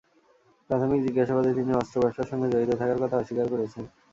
[0.69, 3.83] প্রাথমিক জিজ্ঞাসাবাদে তিনি অস্ত্র ব্যবসার সঙ্গে জড়িত থাকার কথা অস্বীকার করেছেন।